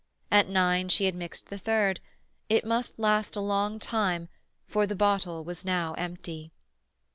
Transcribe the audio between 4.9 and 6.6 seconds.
bottle was now empty.